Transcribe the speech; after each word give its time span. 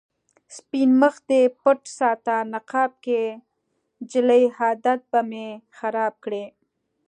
سپين 0.57 0.89
مخ 1.01 1.15
دې 1.29 1.41
پټ 1.61 1.79
ساته 1.97 2.35
نقاب 2.53 2.91
کې، 3.05 3.23
جلۍ 4.11 4.43
عادت 4.57 4.99
به 5.11 5.19
مې 5.29 5.47
خراب 5.75 6.13
کړې 6.23 6.45